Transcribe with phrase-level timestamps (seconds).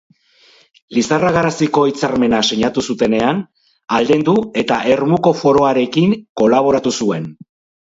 [0.97, 3.43] Lizarra-Garaziko Hitzarmena sinatu zutenean,
[3.99, 7.33] aldendu eta Ermuko Foroarekin kolaboratu zuen.